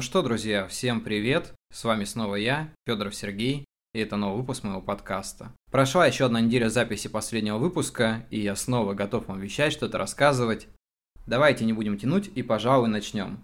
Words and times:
Ну 0.00 0.02
что, 0.02 0.22
друзья, 0.22 0.66
всем 0.66 1.02
привет! 1.02 1.52
С 1.70 1.84
вами 1.84 2.04
снова 2.04 2.36
я, 2.36 2.70
Федоров 2.86 3.14
Сергей, 3.14 3.66
и 3.92 3.98
это 3.98 4.16
новый 4.16 4.40
выпуск 4.40 4.64
моего 4.64 4.80
подкаста. 4.80 5.52
Прошла 5.70 6.06
еще 6.06 6.24
одна 6.24 6.40
неделя 6.40 6.70
записи 6.70 7.10
последнего 7.10 7.58
выпуска, 7.58 8.26
и 8.30 8.40
я 8.40 8.56
снова 8.56 8.94
готов 8.94 9.28
вам 9.28 9.40
вещать, 9.40 9.74
что-то 9.74 9.98
рассказывать. 9.98 10.68
Давайте 11.26 11.66
не 11.66 11.74
будем 11.74 11.98
тянуть 11.98 12.30
и, 12.34 12.42
пожалуй, 12.42 12.88
начнем. 12.88 13.40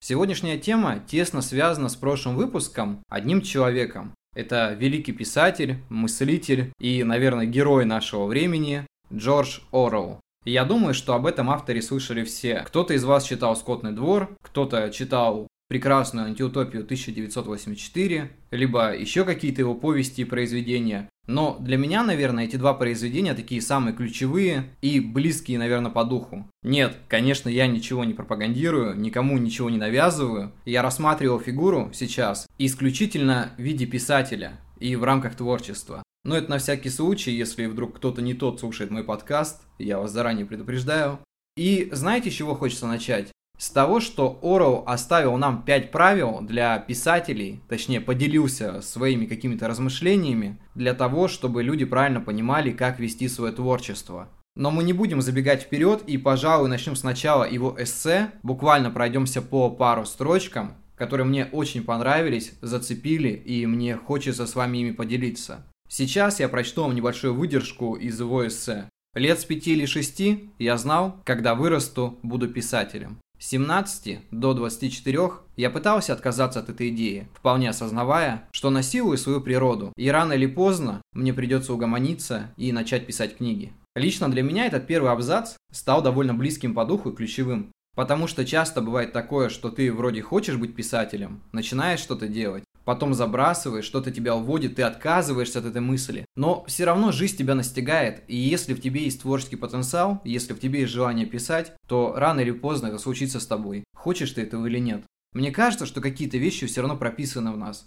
Сегодняшняя 0.00 0.58
тема 0.58 0.98
тесно 0.98 1.40
связана 1.40 1.88
с 1.88 1.96
прошлым 1.96 2.36
выпуском 2.36 3.02
одним 3.08 3.40
человеком. 3.40 4.12
Это 4.34 4.74
великий 4.74 5.12
писатель, 5.12 5.78
мыслитель 5.88 6.74
и, 6.78 7.04
наверное, 7.04 7.46
герой 7.46 7.86
нашего 7.86 8.26
времени 8.26 8.86
Джордж 9.10 9.60
Орроу. 9.72 10.20
я 10.44 10.66
думаю, 10.66 10.92
что 10.92 11.14
об 11.14 11.24
этом 11.24 11.48
авторе 11.48 11.80
слышали 11.80 12.22
все. 12.22 12.56
Кто-то 12.66 12.92
из 12.92 13.02
вас 13.04 13.24
читал 13.24 13.56
«Скотный 13.56 13.92
двор», 13.92 14.36
кто-то 14.42 14.90
читал 14.90 15.48
прекрасную 15.68 16.26
антиутопию 16.26 16.82
1984, 16.84 18.30
либо 18.50 18.96
еще 18.96 19.24
какие-то 19.24 19.62
его 19.62 19.74
повести 19.74 20.22
и 20.22 20.24
произведения. 20.24 21.08
Но 21.26 21.56
для 21.58 21.76
меня, 21.76 22.04
наверное, 22.04 22.44
эти 22.44 22.56
два 22.56 22.72
произведения 22.74 23.34
такие 23.34 23.60
самые 23.60 23.94
ключевые 23.94 24.76
и 24.80 25.00
близкие, 25.00 25.58
наверное, 25.58 25.90
по 25.90 26.04
духу. 26.04 26.48
Нет, 26.62 26.96
конечно, 27.08 27.48
я 27.48 27.66
ничего 27.66 28.04
не 28.04 28.14
пропагандирую, 28.14 28.96
никому 28.96 29.36
ничего 29.38 29.68
не 29.68 29.78
навязываю. 29.78 30.52
Я 30.64 30.82
рассматривал 30.82 31.40
фигуру 31.40 31.90
сейчас 31.92 32.46
исключительно 32.58 33.50
в 33.58 33.62
виде 33.62 33.86
писателя 33.86 34.60
и 34.78 34.94
в 34.94 35.02
рамках 35.02 35.34
творчества. 35.34 36.02
Но 36.24 36.36
это 36.36 36.50
на 36.50 36.58
всякий 36.58 36.90
случай, 36.90 37.32
если 37.32 37.66
вдруг 37.66 37.96
кто-то 37.96 38.22
не 38.22 38.34
тот 38.34 38.60
слушает 38.60 38.90
мой 38.90 39.04
подкаст, 39.04 39.62
я 39.78 39.98
вас 39.98 40.12
заранее 40.12 40.46
предупреждаю. 40.46 41.20
И 41.56 41.88
знаете, 41.92 42.30
с 42.30 42.34
чего 42.34 42.54
хочется 42.54 42.86
начать? 42.86 43.30
С 43.58 43.70
того, 43.70 44.00
что 44.00 44.38
Орел 44.42 44.84
оставил 44.86 45.36
нам 45.38 45.62
пять 45.62 45.90
правил 45.90 46.40
для 46.42 46.78
писателей, 46.78 47.60
точнее 47.68 48.00
поделился 48.00 48.82
своими 48.82 49.24
какими-то 49.24 49.66
размышлениями, 49.66 50.58
для 50.74 50.92
того, 50.92 51.26
чтобы 51.26 51.62
люди 51.62 51.86
правильно 51.86 52.20
понимали, 52.20 52.70
как 52.70 53.00
вести 53.00 53.28
свое 53.28 53.52
творчество. 53.52 54.28
Но 54.56 54.70
мы 54.70 54.84
не 54.84 54.92
будем 54.92 55.22
забегать 55.22 55.62
вперед 55.62 56.02
и, 56.06 56.18
пожалуй, 56.18 56.68
начнем 56.68 56.96
сначала 56.96 57.44
его 57.44 57.74
эссе, 57.78 58.30
буквально 58.42 58.90
пройдемся 58.90 59.40
по 59.40 59.70
пару 59.70 60.04
строчкам, 60.04 60.74
которые 60.94 61.26
мне 61.26 61.46
очень 61.46 61.82
понравились, 61.82 62.54
зацепили 62.60 63.28
и 63.28 63.66
мне 63.66 63.96
хочется 63.96 64.46
с 64.46 64.54
вами 64.54 64.78
ими 64.78 64.92
поделиться. 64.92 65.66
Сейчас 65.88 66.40
я 66.40 66.48
прочту 66.48 66.82
вам 66.82 66.94
небольшую 66.94 67.34
выдержку 67.34 67.94
из 67.94 68.18
его 68.18 68.46
эссе. 68.46 68.88
Лет 69.14 69.40
с 69.40 69.44
пяти 69.44 69.72
или 69.72 69.86
шести 69.86 70.50
я 70.58 70.76
знал, 70.76 71.22
когда 71.24 71.54
вырасту, 71.54 72.18
буду 72.22 72.48
писателем. 72.48 73.18
С 73.38 73.48
17 73.48 74.30
до 74.30 74.54
24 74.54 75.20
я 75.56 75.70
пытался 75.70 76.14
отказаться 76.14 76.60
от 76.60 76.70
этой 76.70 76.88
идеи, 76.88 77.28
вполне 77.34 77.68
осознавая, 77.68 78.48
что 78.50 78.70
насилую 78.70 79.18
свою 79.18 79.42
природу, 79.42 79.92
и 79.96 80.08
рано 80.08 80.32
или 80.32 80.46
поздно 80.46 81.02
мне 81.12 81.34
придется 81.34 81.74
угомониться 81.74 82.54
и 82.56 82.72
начать 82.72 83.06
писать 83.06 83.36
книги. 83.36 83.74
Лично 83.94 84.30
для 84.30 84.42
меня 84.42 84.66
этот 84.66 84.86
первый 84.86 85.12
абзац 85.12 85.56
стал 85.70 86.02
довольно 86.02 86.32
близким 86.32 86.74
по 86.74 86.86
духу 86.86 87.10
и 87.10 87.14
ключевым, 87.14 87.72
потому 87.94 88.26
что 88.26 88.44
часто 88.44 88.80
бывает 88.80 89.12
такое, 89.12 89.50
что 89.50 89.70
ты 89.70 89.92
вроде 89.92 90.22
хочешь 90.22 90.56
быть 90.56 90.74
писателем, 90.74 91.42
начинаешь 91.52 92.00
что-то 92.00 92.28
делать, 92.28 92.64
потом 92.86 93.12
забрасываешь, 93.12 93.84
что-то 93.84 94.10
тебя 94.10 94.34
уводит, 94.34 94.76
ты 94.76 94.82
отказываешься 94.82 95.58
от 95.58 95.66
этой 95.66 95.82
мысли. 95.82 96.24
Но 96.36 96.64
все 96.66 96.84
равно 96.84 97.12
жизнь 97.12 97.36
тебя 97.36 97.54
настигает, 97.54 98.22
и 98.28 98.36
если 98.36 98.72
в 98.72 98.80
тебе 98.80 99.02
есть 99.02 99.20
творческий 99.20 99.56
потенциал, 99.56 100.22
если 100.24 100.54
в 100.54 100.60
тебе 100.60 100.80
есть 100.80 100.92
желание 100.92 101.26
писать, 101.26 101.72
то 101.88 102.14
рано 102.16 102.40
или 102.40 102.52
поздно 102.52 102.86
это 102.86 102.98
случится 102.98 103.40
с 103.40 103.46
тобой, 103.46 103.84
хочешь 103.94 104.30
ты 104.30 104.42
этого 104.42 104.66
или 104.66 104.78
нет. 104.78 105.04
Мне 105.34 105.50
кажется, 105.50 105.84
что 105.84 106.00
какие-то 106.00 106.38
вещи 106.38 106.66
все 106.66 106.80
равно 106.80 106.96
прописаны 106.96 107.52
в 107.52 107.58
нас. 107.58 107.86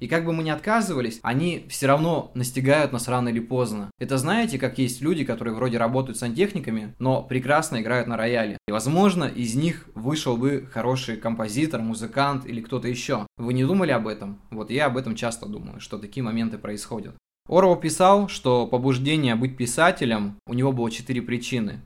И 0.00 0.06
как 0.06 0.24
бы 0.24 0.32
мы 0.32 0.42
ни 0.42 0.50
отказывались, 0.50 1.18
они 1.22 1.66
все 1.68 1.86
равно 1.86 2.30
настигают 2.34 2.92
нас 2.92 3.08
рано 3.08 3.30
или 3.30 3.40
поздно. 3.40 3.90
Это 3.98 4.16
знаете, 4.18 4.58
как 4.58 4.78
есть 4.78 5.00
люди, 5.00 5.24
которые 5.24 5.54
вроде 5.54 5.78
работают 5.78 6.18
сантехниками, 6.18 6.94
но 6.98 7.22
прекрасно 7.22 7.80
играют 7.80 8.06
на 8.06 8.16
рояле. 8.16 8.58
И 8.68 8.72
возможно, 8.72 9.24
из 9.24 9.54
них 9.54 9.88
вышел 9.94 10.36
бы 10.36 10.68
хороший 10.72 11.16
композитор, 11.16 11.80
музыкант 11.80 12.46
или 12.46 12.60
кто-то 12.60 12.88
еще. 12.88 13.26
Вы 13.36 13.54
не 13.54 13.64
думали 13.64 13.90
об 13.90 14.06
этом? 14.06 14.40
Вот 14.50 14.70
я 14.70 14.86
об 14.86 14.96
этом 14.96 15.14
часто 15.14 15.46
думаю, 15.46 15.80
что 15.80 15.98
такие 15.98 16.22
моменты 16.22 16.58
происходят. 16.58 17.14
Орвел 17.48 17.76
писал, 17.76 18.28
что 18.28 18.66
побуждение 18.66 19.34
быть 19.34 19.56
писателем 19.56 20.36
у 20.46 20.54
него 20.54 20.72
было 20.72 20.90
четыре 20.90 21.22
причины. 21.22 21.80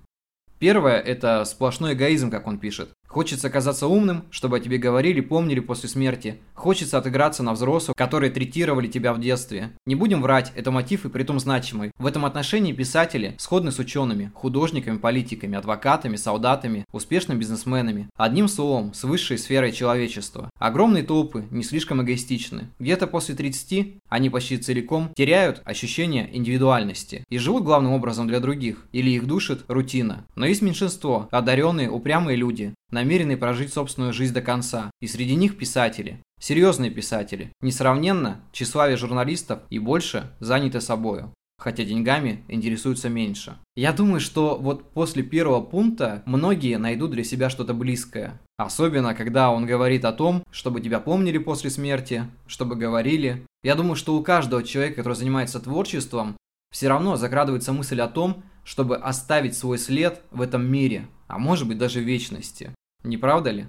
Первое– 0.59 0.99
это 1.01 1.45
сплошной 1.45 1.95
эгоизм, 1.95 2.31
как 2.31 2.47
он 2.47 2.59
пишет. 2.59 2.91
Хочется 3.13 3.51
казаться 3.51 3.89
умным, 3.89 4.25
чтобы 4.31 4.57
о 4.57 4.61
тебе 4.61 4.79
говорили, 4.79 5.21
помнили 5.21 5.61
после 5.61 5.87
смерти. 5.87 6.41
Хочется 6.55 6.97
отыграться 6.97 7.43
на 7.43 7.53
взрослых, 7.53 7.95
которые 7.95 8.33
третировали 8.33 8.89
тебя 8.89 9.13
в 9.13 9.21
детстве. 9.21 9.73
Не 9.85 9.95
будем 9.95 10.23
врать, 10.23 10.51
это 10.55 10.71
мотив 10.71 11.05
и 11.05 11.11
притом 11.11 11.39
значимый. 11.39 11.91
В 11.99 12.07
этом 12.07 12.25
отношении 12.25 12.73
писатели 12.73 13.35
сходны 13.39 13.71
с 13.71 13.79
учеными, 13.79 14.33
художниками, 14.35 14.97
политиками, 14.97 15.59
адвокатами, 15.59 16.17
солдатами, 16.17 16.87
успешными 16.91 17.39
бизнесменами. 17.39 18.09
Одним 18.17 18.49
словом, 18.49 18.95
с 18.95 19.05
высшей 19.05 19.37
сферой 19.37 19.73
человечества. 19.73 20.49
Огромные 20.59 21.03
толпы 21.03 21.45
не 21.51 21.65
слишком 21.65 22.03
эгоистичны. 22.03 22.71
Где-то 22.79 23.07
после 23.07 23.35
30 23.35 23.99
они 24.09 24.31
почти 24.31 24.57
целиком 24.57 25.11
теряют 25.15 25.61
ощущение 25.67 26.35
индивидуальности 26.35 27.25
и 27.29 27.37
живут 27.37 27.65
главным 27.65 27.93
образом 27.93 28.27
для 28.27 28.41
других, 28.41 28.87
или 28.93 29.11
их 29.11 29.27
душит 29.27 29.67
рутина. 29.69 30.25
Но 30.35 30.47
есть 30.47 30.63
меньшинство, 30.63 31.29
одаренные, 31.31 31.91
упрямые 31.91 32.37
люди, 32.39 32.73
намеренные 32.93 33.37
прожить 33.37 33.73
собственную 33.73 34.13
жизнь 34.13 34.35
до 34.35 34.43
конца, 34.43 34.91
и 35.01 35.09
среди 35.09 35.35
них 35.35 35.59
писатели. 35.59 36.21
Серьезные 36.41 36.91
писатели, 36.91 37.53
несравненно 37.61 38.41
тщеславие 38.53 38.97
журналистов 38.97 39.61
и 39.71 39.79
больше 39.79 40.31
заняты 40.41 40.81
собою 40.81 41.33
хотя 41.63 41.85
деньгами 41.85 42.45
интересуются 42.49 43.09
меньше. 43.09 43.57
Я 43.77 43.93
думаю, 43.93 44.21
что 44.21 44.59
вот 44.59 44.91
после 44.91 45.23
первого 45.23 45.61
пункта 45.61 46.23
многие 46.27 46.77
найдут 46.77 47.13
для 47.13 47.23
себя 47.23 47.49
что-то 47.51 47.73
близкое. 47.73 48.41
Особенно, 48.57 49.15
когда 49.15 49.51
он 49.51 49.65
говорит 49.65 50.05
о 50.05 50.13
том, 50.13 50.43
чтобы 50.51 50.81
тебя 50.81 50.99
помнили 50.99 51.39
после 51.39 51.71
смерти, 51.71 52.25
чтобы 52.47 52.75
говорили. 52.75 53.47
Я 53.63 53.77
думаю, 53.77 53.95
что 53.95 54.17
у 54.17 54.23
каждого 54.23 54.65
человека, 54.65 54.97
который 54.97 55.15
занимается 55.15 55.61
творчеством, 55.61 56.37
все 56.73 56.89
равно 56.89 57.17
закрадывается 57.17 57.73
мысль 57.73 58.01
о 58.01 58.09
том, 58.09 58.43
чтобы 58.65 58.97
оставить 58.97 59.57
свой 59.57 59.79
след 59.79 60.21
в 60.33 60.41
этом 60.41 60.67
мире, 60.67 61.07
а 61.29 61.39
может 61.39 61.69
быть 61.69 61.79
даже 61.79 62.01
в 62.01 62.05
вечности. 62.05 62.73
Не 63.05 63.17
правда 63.17 63.51
ли? 63.51 63.67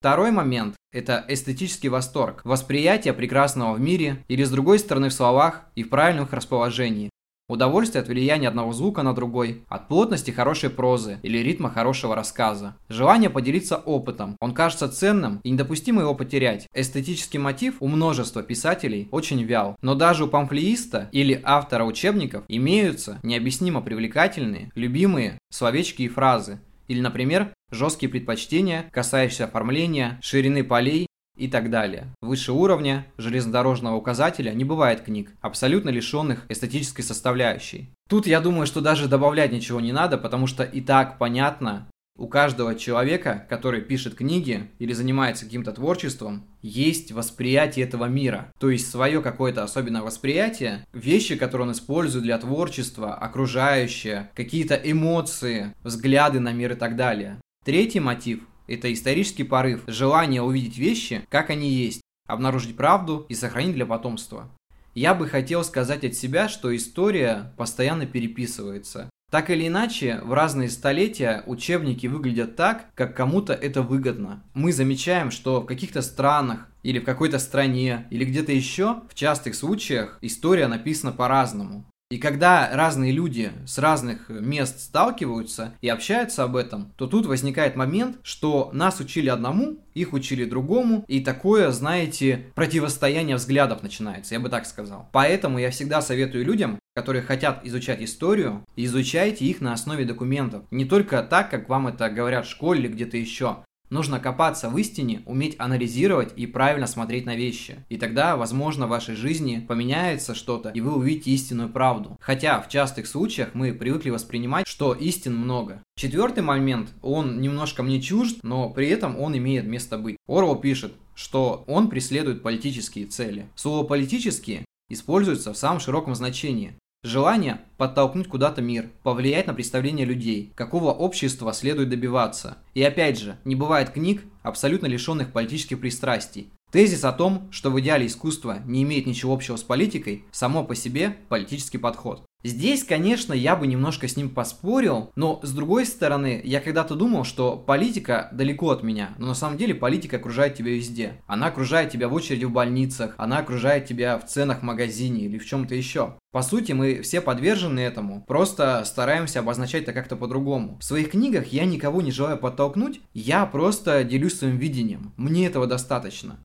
Второй 0.00 0.32
момент– 0.32 0.76
это 0.92 1.24
эстетический 1.28 1.88
восторг, 1.88 2.42
восприятие 2.44 3.14
прекрасного 3.14 3.74
в 3.74 3.80
мире 3.80 4.22
или 4.28 4.44
с 4.44 4.50
другой 4.50 4.78
стороны 4.78 5.08
в 5.08 5.14
словах 5.14 5.62
и 5.76 5.82
в 5.82 5.88
правильном 5.88 6.26
их 6.26 6.32
расположении. 6.32 7.10
Удовольствие 7.46 8.00
от 8.00 8.08
влияния 8.08 8.48
одного 8.48 8.72
звука 8.72 9.02
на 9.02 9.14
другой, 9.14 9.64
от 9.68 9.88
плотности 9.88 10.30
хорошей 10.30 10.70
прозы 10.70 11.18
или 11.22 11.38
ритма 11.38 11.70
хорошего 11.70 12.14
рассказа. 12.14 12.74
Желание 12.88 13.28
поделиться 13.28 13.76
опытом. 13.76 14.36
Он 14.40 14.54
кажется 14.54 14.88
ценным 14.88 15.40
и 15.42 15.50
недопустимо 15.50 16.00
его 16.00 16.14
потерять. 16.14 16.66
Эстетический 16.74 17.38
мотив 17.38 17.76
у 17.80 17.88
множества 17.88 18.42
писателей 18.42 19.08
очень 19.10 19.42
вял. 19.42 19.76
Но 19.82 19.94
даже 19.94 20.24
у 20.24 20.28
памфлеиста 20.28 21.10
или 21.12 21.38
автора 21.44 21.84
учебников 21.84 22.44
имеются 22.48 23.20
необъяснимо 23.22 23.82
привлекательные, 23.82 24.70
любимые 24.74 25.38
словечки 25.50 26.02
и 26.02 26.08
фразы. 26.08 26.60
Или, 26.88 27.00
например, 27.00 27.52
жесткие 27.70 28.10
предпочтения, 28.10 28.88
касающиеся 28.92 29.44
оформления, 29.44 30.18
ширины 30.22 30.64
полей 30.64 31.06
и 31.36 31.48
так 31.48 31.70
далее. 31.70 32.12
Выше 32.20 32.52
уровня 32.52 33.06
железнодорожного 33.18 33.96
указателя 33.96 34.52
не 34.52 34.64
бывает 34.64 35.02
книг, 35.02 35.32
абсолютно 35.40 35.90
лишенных 35.90 36.46
эстетической 36.48 37.02
составляющей. 37.02 37.90
Тут 38.08 38.26
я 38.26 38.40
думаю, 38.40 38.66
что 38.66 38.80
даже 38.80 39.08
добавлять 39.08 39.52
ничего 39.52 39.80
не 39.80 39.92
надо, 39.92 40.18
потому 40.18 40.46
что 40.46 40.62
и 40.62 40.80
так 40.80 41.18
понятно, 41.18 41.88
у 42.16 42.28
каждого 42.28 42.74
человека, 42.76 43.46
который 43.48 43.80
пишет 43.80 44.14
книги 44.14 44.70
или 44.78 44.92
занимается 44.92 45.44
каким-то 45.44 45.72
творчеством, 45.72 46.46
есть 46.62 47.10
восприятие 47.10 47.86
этого 47.86 48.04
мира. 48.06 48.52
То 48.60 48.70
есть 48.70 48.90
свое 48.90 49.20
какое-то 49.20 49.64
особенное 49.64 50.02
восприятие, 50.02 50.86
вещи, 50.92 51.36
которые 51.36 51.66
он 51.66 51.72
использует 51.72 52.24
для 52.24 52.38
творчества, 52.38 53.14
окружающее, 53.14 54.30
какие-то 54.34 54.74
эмоции, 54.76 55.74
взгляды 55.82 56.38
на 56.40 56.52
мир 56.52 56.72
и 56.72 56.76
так 56.76 56.96
далее. 56.96 57.40
Третий 57.64 58.00
мотив– 58.00 58.40
это 58.68 58.92
исторический 58.92 59.44
порыв, 59.44 59.82
желание 59.86 60.42
увидеть 60.42 60.78
вещи, 60.78 61.26
как 61.28 61.50
они 61.50 61.68
есть, 61.70 62.00
обнаружить 62.28 62.76
правду 62.76 63.26
и 63.28 63.34
сохранить 63.34 63.74
для 63.74 63.86
потомства. 63.86 64.48
Я 64.94 65.14
бы 65.14 65.26
хотел 65.28 65.64
сказать 65.64 66.04
от 66.04 66.14
себя, 66.14 66.48
что 66.48 66.74
история 66.74 67.52
постоянно 67.56 68.06
переписывается. 68.06 69.10
Так 69.34 69.50
или 69.50 69.66
иначе, 69.66 70.20
в 70.22 70.32
разные 70.32 70.70
столетия 70.70 71.42
учебники 71.46 72.06
выглядят 72.06 72.54
так, 72.54 72.84
как 72.94 73.16
кому-то 73.16 73.52
это 73.52 73.82
выгодно. 73.82 74.44
Мы 74.54 74.72
замечаем, 74.72 75.32
что 75.32 75.60
в 75.60 75.66
каких-то 75.66 76.02
странах 76.02 76.68
или 76.84 77.00
в 77.00 77.04
какой-то 77.04 77.40
стране 77.40 78.06
или 78.10 78.24
где-то 78.24 78.52
еще, 78.52 79.02
в 79.10 79.14
частых 79.16 79.56
случаях 79.56 80.18
история 80.22 80.68
написана 80.68 81.10
по-разному. 81.10 81.84
И 82.10 82.18
когда 82.18 82.70
разные 82.72 83.10
люди 83.10 83.50
с 83.66 83.78
разных 83.78 84.28
мест 84.28 84.78
сталкиваются 84.78 85.74
и 85.80 85.88
общаются 85.88 86.44
об 86.44 86.54
этом, 86.54 86.92
то 86.96 87.06
тут 87.06 87.26
возникает 87.26 87.74
момент, 87.76 88.18
что 88.22 88.70
нас 88.72 89.00
учили 89.00 89.28
одному, 89.28 89.78
их 89.94 90.12
учили 90.12 90.44
другому, 90.44 91.04
и 91.08 91.20
такое, 91.20 91.70
знаете, 91.70 92.52
противостояние 92.54 93.36
взглядов 93.36 93.82
начинается, 93.82 94.34
я 94.34 94.40
бы 94.40 94.48
так 94.48 94.66
сказал. 94.66 95.08
Поэтому 95.12 95.58
я 95.58 95.70
всегда 95.70 96.02
советую 96.02 96.44
людям, 96.44 96.78
которые 96.94 97.22
хотят 97.22 97.64
изучать 97.66 98.00
историю, 98.00 98.64
изучайте 98.76 99.46
их 99.46 99.60
на 99.60 99.72
основе 99.72 100.04
документов. 100.04 100.64
Не 100.70 100.84
только 100.84 101.22
так, 101.22 101.50
как 101.50 101.68
вам 101.68 101.88
это 101.88 102.10
говорят 102.10 102.46
в 102.46 102.50
школе 102.50 102.80
или 102.80 102.88
где-то 102.88 103.16
еще, 103.16 103.64
Нужно 103.94 104.18
копаться 104.18 104.70
в 104.70 104.76
истине, 104.76 105.22
уметь 105.24 105.54
анализировать 105.56 106.32
и 106.34 106.46
правильно 106.46 106.88
смотреть 106.88 107.26
на 107.26 107.36
вещи. 107.36 107.84
И 107.88 107.96
тогда, 107.96 108.36
возможно, 108.36 108.88
в 108.88 108.90
вашей 108.90 109.14
жизни 109.14 109.64
поменяется 109.68 110.34
что-то, 110.34 110.70
и 110.70 110.80
вы 110.80 110.96
увидите 110.96 111.30
истинную 111.30 111.68
правду. 111.68 112.18
Хотя 112.20 112.60
в 112.60 112.68
частых 112.68 113.06
случаях 113.06 113.50
мы 113.54 113.72
привыкли 113.72 114.10
воспринимать, 114.10 114.66
что 114.66 114.94
истин 114.94 115.36
много. 115.36 115.80
Четвертый 115.96 116.42
момент, 116.42 116.92
он 117.02 117.40
немножко 117.40 117.84
мне 117.84 118.02
чужд, 118.02 118.38
но 118.42 118.68
при 118.68 118.88
этом 118.88 119.16
он 119.16 119.38
имеет 119.38 119.64
место 119.64 119.96
быть. 119.96 120.16
Орвел 120.26 120.56
пишет, 120.56 120.94
что 121.14 121.62
он 121.68 121.88
преследует 121.88 122.42
политические 122.42 123.06
цели. 123.06 123.46
Слово 123.54 123.86
«политические» 123.86 124.64
используется 124.88 125.52
в 125.52 125.56
самом 125.56 125.78
широком 125.78 126.16
значении. 126.16 126.74
Желание 127.04 127.60
подтолкнуть 127.76 128.28
куда-то 128.28 128.62
мир, 128.62 128.90
повлиять 129.02 129.46
на 129.46 129.52
представление 129.52 130.06
людей, 130.06 130.54
какого 130.54 130.90
общества 130.90 131.52
следует 131.52 131.90
добиваться. 131.90 132.56
И 132.72 132.82
опять 132.82 133.20
же, 133.20 133.36
не 133.44 133.54
бывает 133.54 133.90
книг, 133.90 134.24
абсолютно 134.42 134.86
лишенных 134.86 135.30
политических 135.30 135.78
пристрастий. 135.80 136.50
Тезис 136.72 137.04
о 137.04 137.12
том, 137.12 137.46
что 137.52 137.70
в 137.70 137.78
идеале 137.78 138.06
искусство 138.06 138.60
не 138.64 138.82
имеет 138.84 139.04
ничего 139.04 139.34
общего 139.34 139.56
с 139.56 139.62
политикой, 139.62 140.24
само 140.32 140.64
по 140.64 140.74
себе 140.74 141.18
политический 141.28 141.76
подход. 141.76 142.24
Здесь, 142.46 142.84
конечно, 142.84 143.32
я 143.32 143.56
бы 143.56 143.66
немножко 143.66 144.06
с 144.06 144.18
ним 144.18 144.28
поспорил, 144.28 145.10
но 145.16 145.40
с 145.42 145.50
другой 145.50 145.86
стороны, 145.86 146.42
я 146.44 146.60
когда-то 146.60 146.94
думал, 146.94 147.24
что 147.24 147.56
политика 147.56 148.28
далеко 148.32 148.68
от 148.70 148.82
меня, 148.82 149.14
но 149.16 149.28
на 149.28 149.34
самом 149.34 149.56
деле 149.56 149.74
политика 149.74 150.18
окружает 150.18 150.54
тебя 150.54 150.72
везде. 150.72 151.22
Она 151.26 151.46
окружает 151.46 151.90
тебя 151.90 152.06
в 152.06 152.12
очереди 152.12 152.44
в 152.44 152.52
больницах, 152.52 153.14
она 153.16 153.38
окружает 153.38 153.86
тебя 153.86 154.18
в 154.18 154.26
ценах 154.26 154.60
в 154.60 154.62
магазине 154.62 155.24
или 155.24 155.38
в 155.38 155.46
чем-то 155.46 155.74
еще. 155.74 156.18
По 156.32 156.42
сути, 156.42 156.72
мы 156.72 157.00
все 157.00 157.22
подвержены 157.22 157.80
этому, 157.80 158.22
просто 158.26 158.84
стараемся 158.84 159.38
обозначать 159.38 159.84
это 159.84 159.94
как-то 159.94 160.14
по-другому. 160.14 160.76
В 160.80 160.84
своих 160.84 161.12
книгах 161.12 161.46
я 161.46 161.64
никого 161.64 162.02
не 162.02 162.12
желаю 162.12 162.36
подтолкнуть, 162.36 163.00
я 163.14 163.46
просто 163.46 164.04
делюсь 164.04 164.38
своим 164.38 164.58
видением. 164.58 165.14
Мне 165.16 165.46
этого 165.46 165.66
достаточно. 165.66 166.38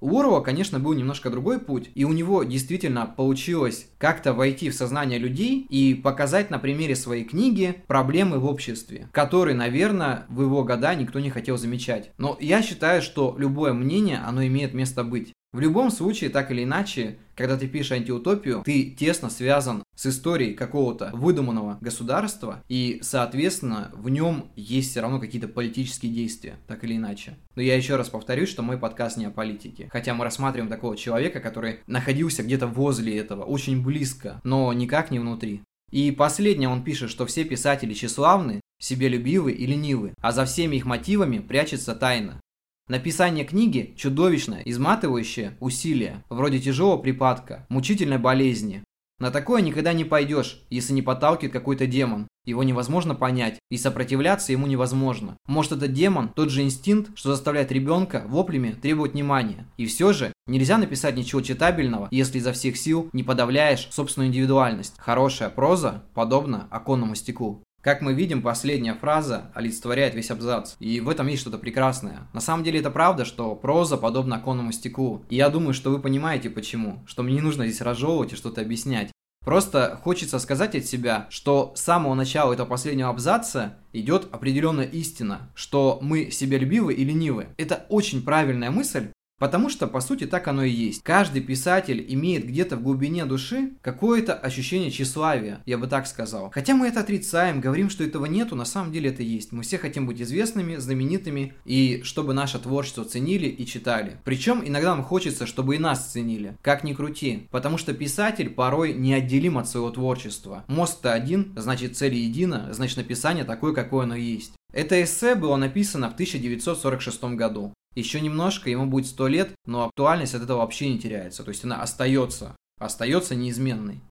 У 0.00 0.16
Орова, 0.16 0.40
конечно, 0.40 0.78
был 0.78 0.92
немножко 0.92 1.28
другой 1.28 1.58
путь, 1.58 1.90
и 1.96 2.04
у 2.04 2.12
него 2.12 2.44
действительно 2.44 3.06
получилось 3.06 3.88
как-то 3.98 4.32
войти 4.32 4.70
в 4.70 4.74
сознание 4.74 5.18
людей 5.18 5.66
и 5.68 5.94
показать 5.94 6.50
на 6.50 6.60
примере 6.60 6.94
своей 6.94 7.24
книги 7.24 7.82
проблемы 7.88 8.38
в 8.38 8.46
обществе, 8.46 9.08
которые, 9.10 9.56
наверное, 9.56 10.26
в 10.28 10.42
его 10.42 10.62
года 10.62 10.94
никто 10.94 11.18
не 11.18 11.30
хотел 11.30 11.58
замечать. 11.58 12.12
Но 12.16 12.36
я 12.40 12.62
считаю, 12.62 13.02
что 13.02 13.34
любое 13.38 13.72
мнение, 13.72 14.18
оно 14.18 14.46
имеет 14.46 14.72
место 14.72 15.02
быть. 15.02 15.32
В 15.52 15.60
любом 15.60 15.90
случае, 15.90 16.28
так 16.28 16.50
или 16.50 16.64
иначе, 16.64 17.16
когда 17.34 17.56
ты 17.56 17.68
пишешь 17.68 17.92
антиутопию, 17.92 18.62
ты 18.64 18.90
тесно 18.90 19.30
связан 19.30 19.82
с 19.96 20.04
историей 20.06 20.52
какого-то 20.52 21.10
выдуманного 21.14 21.78
государства, 21.80 22.62
и, 22.68 22.98
соответственно, 23.02 23.90
в 23.94 24.10
нем 24.10 24.50
есть 24.56 24.90
все 24.90 25.00
равно 25.00 25.18
какие-то 25.18 25.48
политические 25.48 26.12
действия, 26.12 26.56
так 26.66 26.84
или 26.84 26.96
иначе. 26.96 27.38
Но 27.56 27.62
я 27.62 27.76
еще 27.76 27.96
раз 27.96 28.10
повторюсь, 28.10 28.50
что 28.50 28.62
мой 28.62 28.76
подкаст 28.76 29.16
не 29.16 29.24
о 29.24 29.30
политике. 29.30 29.88
Хотя 29.90 30.12
мы 30.12 30.24
рассматриваем 30.24 30.70
такого 30.70 30.98
человека, 30.98 31.40
который 31.40 31.80
находился 31.86 32.42
где-то 32.42 32.66
возле 32.66 33.16
этого, 33.16 33.42
очень 33.42 33.82
близко, 33.82 34.42
но 34.44 34.70
никак 34.74 35.10
не 35.10 35.18
внутри. 35.18 35.62
И 35.90 36.10
последнее 36.10 36.68
он 36.68 36.84
пишет, 36.84 37.08
что 37.08 37.24
все 37.24 37.44
писатели 37.44 37.94
тщеславны, 37.94 38.60
себелюбивы 38.78 39.52
и 39.52 39.66
ленивы, 39.66 40.12
а 40.20 40.32
за 40.32 40.44
всеми 40.44 40.76
их 40.76 40.84
мотивами 40.84 41.38
прячется 41.38 41.94
тайна. 41.94 42.40
Написание 42.88 43.44
книги– 43.44 43.92
чудовищное, 43.98 44.62
изматывающее 44.64 45.58
усилие, 45.60 46.24
вроде 46.30 46.58
тяжелого 46.58 46.96
припадка, 46.96 47.66
мучительной 47.68 48.16
болезни. 48.16 48.82
На 49.20 49.30
такое 49.30 49.60
никогда 49.60 49.92
не 49.92 50.04
пойдешь, 50.04 50.62
если 50.70 50.94
не 50.94 51.02
подталкивает 51.02 51.52
какой-то 51.52 51.86
демон. 51.86 52.28
Его 52.46 52.62
невозможно 52.62 53.14
понять, 53.14 53.58
и 53.70 53.76
сопротивляться 53.76 54.52
ему 54.52 54.66
невозможно. 54.66 55.36
Может 55.46 55.72
этот 55.72 55.92
демон– 55.92 56.30
тот 56.34 56.48
же 56.48 56.62
инстинкт, 56.62 57.10
что 57.14 57.30
заставляет 57.30 57.70
ребенка 57.72 58.24
воплями 58.26 58.70
требовать 58.70 59.12
внимания. 59.12 59.66
И 59.76 59.84
все 59.84 60.14
же, 60.14 60.32
нельзя 60.46 60.78
написать 60.78 61.14
ничего 61.14 61.42
читабельного, 61.42 62.08
если 62.10 62.38
изо 62.38 62.54
всех 62.54 62.78
сил 62.78 63.10
не 63.12 63.22
подавляешь 63.22 63.88
собственную 63.90 64.28
индивидуальность. 64.28 64.94
Хорошая 64.96 65.50
проза 65.50 66.04
подобна 66.14 66.68
оконному 66.70 67.16
стеклу. 67.16 67.62
Как 67.80 68.00
мы 68.00 68.12
видим, 68.12 68.42
последняя 68.42 68.94
фраза 68.94 69.52
олицетворяет 69.54 70.14
весь 70.14 70.32
абзац. 70.32 70.74
И 70.80 71.00
в 71.00 71.08
этом 71.08 71.28
есть 71.28 71.42
что-то 71.42 71.58
прекрасное. 71.58 72.28
На 72.32 72.40
самом 72.40 72.64
деле 72.64 72.80
это 72.80 72.90
правда, 72.90 73.24
что 73.24 73.54
проза 73.54 73.96
подобна 73.96 74.36
оконному 74.36 74.72
стеклу. 74.72 75.24
И 75.30 75.36
я 75.36 75.48
думаю, 75.48 75.74
что 75.74 75.90
вы 75.90 76.00
понимаете 76.00 76.50
почему. 76.50 77.04
Что 77.06 77.22
мне 77.22 77.34
не 77.34 77.40
нужно 77.40 77.66
здесь 77.66 77.80
разжевывать 77.80 78.32
и 78.32 78.36
что-то 78.36 78.62
объяснять. 78.62 79.12
Просто 79.44 79.98
хочется 80.02 80.38
сказать 80.40 80.74
от 80.74 80.84
себя, 80.84 81.26
что 81.30 81.72
с 81.74 81.80
самого 81.80 82.14
начала 82.14 82.52
этого 82.52 82.66
последнего 82.66 83.08
абзаца 83.08 83.78
идет 83.92 84.26
определенная 84.32 84.84
истина, 84.84 85.50
что 85.54 85.98
мы 86.02 86.30
себялюбивы 86.30 86.92
и 86.92 87.04
ленивы. 87.04 87.48
Это 87.56 87.86
очень 87.88 88.22
правильная 88.22 88.70
мысль, 88.70 89.12
Потому 89.38 89.68
что, 89.68 89.86
по 89.86 90.00
сути, 90.00 90.26
так 90.26 90.48
оно 90.48 90.64
и 90.64 90.70
есть. 90.70 91.02
Каждый 91.02 91.42
писатель 91.42 92.04
имеет 92.08 92.46
где-то 92.46 92.76
в 92.76 92.82
глубине 92.82 93.24
души 93.24 93.72
какое-то 93.82 94.34
ощущение 94.34 94.90
тщеславия, 94.90 95.62
я 95.64 95.78
бы 95.78 95.86
так 95.86 96.06
сказал. 96.06 96.50
Хотя 96.52 96.74
мы 96.74 96.88
это 96.88 97.00
отрицаем, 97.00 97.60
говорим, 97.60 97.90
что 97.90 98.04
этого 98.04 98.26
нету, 98.26 98.56
на 98.56 98.64
самом 98.64 98.92
деле 98.92 99.10
это 99.10 99.22
есть. 99.22 99.52
Мы 99.52 99.62
все 99.62 99.78
хотим 99.78 100.06
быть 100.06 100.20
известными, 100.20 100.76
знаменитыми, 100.76 101.54
и 101.64 102.02
чтобы 102.02 102.34
наше 102.34 102.58
творчество 102.58 103.04
ценили 103.04 103.46
и 103.46 103.64
читали. 103.66 104.16
Причем 104.24 104.62
иногда 104.64 104.94
нам 104.94 105.04
хочется, 105.04 105.46
чтобы 105.46 105.76
и 105.76 105.78
нас 105.78 106.12
ценили. 106.12 106.56
Как 106.62 106.82
ни 106.84 106.92
крути. 106.92 107.48
Потому 107.50 107.78
что 107.78 107.94
писатель 107.94 108.50
порой 108.50 108.92
неотделим 108.92 109.58
от 109.58 109.68
своего 109.68 109.90
творчества. 109.90 110.64
Мозг-то 110.66 111.12
один, 111.12 111.52
значит 111.56 111.96
цель 111.96 112.14
едина, 112.14 112.68
значит 112.72 112.96
написание 112.96 113.44
такое, 113.44 113.72
какое 113.72 114.04
оно 114.04 114.16
есть. 114.16 114.52
Это 114.72 115.02
эссе 115.02 115.34
было 115.34 115.56
написано 115.56 116.10
в 116.10 116.14
1946 116.14 117.24
году. 117.36 117.72
Еще 117.98 118.20
немножко, 118.20 118.70
ему 118.70 118.86
будет 118.86 119.08
100 119.08 119.26
лет, 119.26 119.50
но 119.66 119.86
актуальность 119.86 120.32
от 120.36 120.42
этого 120.44 120.58
вообще 120.58 120.88
не 120.88 121.00
теряется. 121.00 121.42
То 121.42 121.48
есть 121.48 121.64
она 121.64 121.82
остается, 121.82 122.54
остается 122.78 123.34
неизменной. 123.34 124.02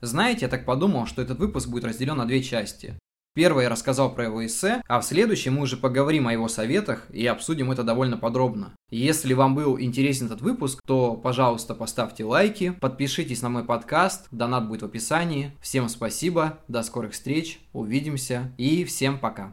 Знаете, 0.00 0.46
я 0.46 0.48
так 0.48 0.64
подумал, 0.64 1.04
что 1.04 1.20
этот 1.20 1.38
выпуск 1.38 1.68
будет 1.68 1.84
разделен 1.84 2.16
на 2.16 2.24
две 2.24 2.42
части. 2.42 2.98
Первый 3.34 3.64
я 3.64 3.68
рассказал 3.68 4.14
про 4.14 4.24
его 4.24 4.46
эссе, 4.46 4.82
а 4.88 4.98
в 4.98 5.04
следующем 5.04 5.56
мы 5.56 5.64
уже 5.64 5.76
поговорим 5.76 6.26
о 6.26 6.32
его 6.32 6.48
советах 6.48 7.10
и 7.10 7.26
обсудим 7.26 7.70
это 7.70 7.82
довольно 7.82 8.16
подробно. 8.16 8.72
Если 8.90 9.34
вам 9.34 9.54
был 9.54 9.78
интересен 9.78 10.24
этот 10.24 10.40
выпуск, 10.40 10.80
то, 10.86 11.12
пожалуйста, 11.12 11.74
поставьте 11.74 12.24
лайки, 12.24 12.70
подпишитесь 12.70 13.42
на 13.42 13.50
мой 13.50 13.64
подкаст, 13.64 14.28
донат 14.30 14.66
будет 14.66 14.80
в 14.80 14.86
описании. 14.86 15.52
Всем 15.60 15.90
спасибо, 15.90 16.60
до 16.68 16.82
скорых 16.82 17.12
встреч, 17.12 17.60
увидимся 17.74 18.54
и 18.56 18.84
всем 18.84 19.18
пока. 19.18 19.52